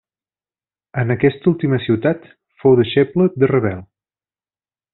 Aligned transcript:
En 1.01 1.15
aquesta 1.15 1.51
última 1.51 1.79
ciutat 1.83 2.25
fou 2.63 2.81
deixeble 2.81 3.29
de 3.43 3.51
Ravel. 3.55 3.85